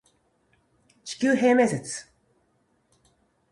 [1.03, 2.07] 地球平面説